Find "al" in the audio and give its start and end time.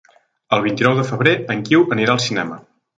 2.19-2.27